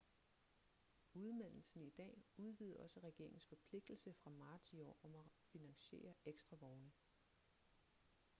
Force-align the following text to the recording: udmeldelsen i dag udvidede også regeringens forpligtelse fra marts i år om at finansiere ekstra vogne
udmeldelsen 1.13 1.83
i 1.83 1.89
dag 1.89 2.23
udvidede 2.37 2.79
også 2.79 2.99
regeringens 2.99 3.45
forpligtelse 3.47 4.13
fra 4.23 4.29
marts 4.29 4.73
i 4.73 4.79
år 4.81 4.99
om 5.03 5.15
at 5.15 5.25
finansiere 5.51 6.13
ekstra 6.25 6.55
vogne 6.59 6.91